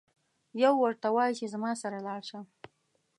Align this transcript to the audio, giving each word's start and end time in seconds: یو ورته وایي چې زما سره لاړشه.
یو 0.63 0.73
ورته 0.83 1.07
وایي 1.15 1.33
چې 1.39 1.45
زما 1.53 1.71
سره 1.81 1.97
لاړشه. 2.07 2.39